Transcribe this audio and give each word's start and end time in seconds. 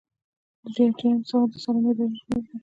درې 0.73 0.83
ایاتیام 0.87 1.17
سوال 1.29 1.47
د 1.51 1.55
سالمې 1.63 1.89
ادارې 1.91 2.15
رول 2.19 2.41
دی. 2.45 2.55